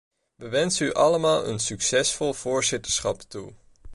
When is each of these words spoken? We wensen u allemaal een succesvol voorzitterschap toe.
We 0.35 0.49
wensen 0.49 0.85
u 0.87 0.93
allemaal 0.93 1.47
een 1.47 1.59
succesvol 1.59 2.33
voorzitterschap 2.33 3.21
toe. 3.21 3.53